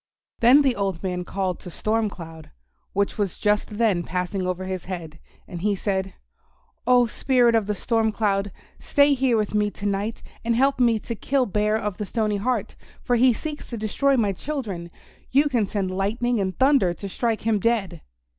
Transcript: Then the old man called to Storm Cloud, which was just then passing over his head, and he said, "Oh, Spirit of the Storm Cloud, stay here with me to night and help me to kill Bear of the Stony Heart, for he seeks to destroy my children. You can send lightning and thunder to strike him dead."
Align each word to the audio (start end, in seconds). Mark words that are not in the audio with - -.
Then 0.39 0.63
the 0.63 0.75
old 0.75 1.03
man 1.03 1.23
called 1.23 1.59
to 1.59 1.69
Storm 1.69 2.09
Cloud, 2.09 2.49
which 2.91 3.19
was 3.19 3.37
just 3.37 3.77
then 3.77 4.01
passing 4.01 4.47
over 4.47 4.63
his 4.65 4.85
head, 4.85 5.19
and 5.47 5.61
he 5.61 5.75
said, 5.75 6.15
"Oh, 6.87 7.05
Spirit 7.05 7.53
of 7.53 7.67
the 7.67 7.75
Storm 7.75 8.11
Cloud, 8.11 8.51
stay 8.79 9.13
here 9.13 9.37
with 9.37 9.53
me 9.53 9.69
to 9.69 9.85
night 9.85 10.23
and 10.43 10.55
help 10.55 10.79
me 10.79 10.97
to 10.97 11.13
kill 11.13 11.45
Bear 11.45 11.77
of 11.77 11.99
the 11.99 12.07
Stony 12.07 12.37
Heart, 12.37 12.75
for 13.03 13.15
he 13.15 13.31
seeks 13.31 13.67
to 13.67 13.77
destroy 13.77 14.17
my 14.17 14.31
children. 14.33 14.89
You 15.29 15.47
can 15.47 15.67
send 15.67 15.91
lightning 15.91 16.39
and 16.39 16.57
thunder 16.57 16.95
to 16.95 17.07
strike 17.07 17.41
him 17.41 17.59
dead." 17.59 18.01